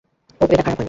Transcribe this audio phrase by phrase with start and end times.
[0.41, 0.79] ওহ, এটা খারাপ হয়নি।